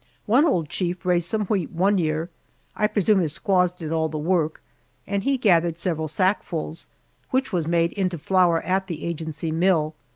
One 0.25 0.45
old 0.45 0.67
chief 0.67 1.05
raised 1.05 1.29
some 1.29 1.45
wheat 1.45 1.69
one 1.71 1.99
year 1.99 2.31
I 2.75 2.87
presume 2.87 3.19
his 3.19 3.33
squaws 3.33 3.71
did 3.71 3.91
all 3.91 4.09
the 4.09 4.17
work 4.17 4.59
and 5.05 5.21
he 5.21 5.37
gathered 5.37 5.77
several 5.77 6.07
sackfuls, 6.07 6.87
which 7.29 7.53
was 7.53 7.67
made 7.67 7.91
into 7.91 8.17
flour 8.17 8.61
at 8.63 8.87
the 8.87 9.05
agency 9.05 9.51
mill. 9.51 9.93